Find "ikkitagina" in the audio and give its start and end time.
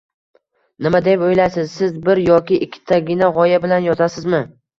2.69-3.31